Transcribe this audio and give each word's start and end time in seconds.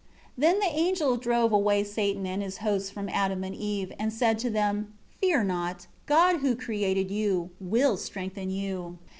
15 0.33 0.33
Then 0.35 0.59
the 0.61 0.75
angel 0.79 1.15
drove 1.15 1.51
away 1.51 1.83
Satan 1.83 2.25
and 2.25 2.41
his 2.41 2.57
hosts 2.57 2.89
from 2.89 3.07
Adam 3.07 3.43
and 3.43 3.53
Eve, 3.53 3.93
and 3.99 4.11
said 4.11 4.39
to 4.39 4.49
them, 4.49 4.95
"Fear 5.21 5.43
not; 5.43 5.85
God 6.07 6.37
who 6.37 6.55
created 6.55 7.11
you, 7.11 7.51
will 7.59 7.97
strengthen 7.97 8.49
you." 8.49 8.97